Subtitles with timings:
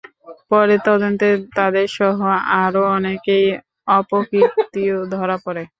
[0.51, 1.27] পরে তদন্তে
[1.57, 2.17] তাঁদেরসহ
[2.61, 3.45] আরও অনেকের
[3.97, 4.83] অপকীর্তি
[5.13, 5.63] ধরা পড়ে।